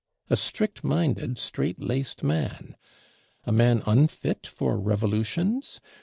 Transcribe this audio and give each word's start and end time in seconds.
A 0.31 0.35
strict 0.35 0.83
minded, 0.83 1.37
strait 1.37 1.79
laced 1.79 2.23
man! 2.23 2.75
A 3.45 3.51
man 3.51 3.83
unfit 3.85 4.47
for 4.47 4.79
Revolutions? 4.79 5.79